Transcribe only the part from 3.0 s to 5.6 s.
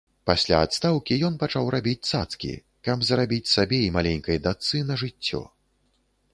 зарабіць сабе і маленькай дачцы на жыццё.